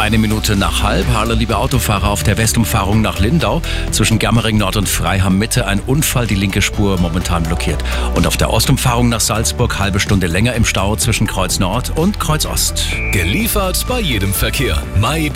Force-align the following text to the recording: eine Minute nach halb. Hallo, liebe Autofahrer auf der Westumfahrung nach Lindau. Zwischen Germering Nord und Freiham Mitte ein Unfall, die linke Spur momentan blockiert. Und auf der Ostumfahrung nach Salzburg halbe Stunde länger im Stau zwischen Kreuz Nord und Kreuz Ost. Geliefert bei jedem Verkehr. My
eine 0.00 0.16
Minute 0.16 0.56
nach 0.56 0.82
halb. 0.82 1.06
Hallo, 1.14 1.34
liebe 1.34 1.58
Autofahrer 1.58 2.08
auf 2.08 2.22
der 2.22 2.38
Westumfahrung 2.38 3.02
nach 3.02 3.18
Lindau. 3.18 3.60
Zwischen 3.90 4.18
Germering 4.18 4.56
Nord 4.56 4.76
und 4.76 4.88
Freiham 4.88 5.36
Mitte 5.36 5.66
ein 5.66 5.78
Unfall, 5.80 6.26
die 6.26 6.36
linke 6.36 6.62
Spur 6.62 6.98
momentan 6.98 7.42
blockiert. 7.42 7.84
Und 8.14 8.26
auf 8.26 8.38
der 8.38 8.50
Ostumfahrung 8.50 9.10
nach 9.10 9.20
Salzburg 9.20 9.78
halbe 9.78 10.00
Stunde 10.00 10.26
länger 10.26 10.54
im 10.54 10.64
Stau 10.64 10.96
zwischen 10.96 11.26
Kreuz 11.26 11.58
Nord 11.58 11.92
und 11.96 12.18
Kreuz 12.18 12.46
Ost. 12.46 12.86
Geliefert 13.12 13.84
bei 13.86 14.00
jedem 14.00 14.32
Verkehr. 14.32 14.82
My 14.98 15.28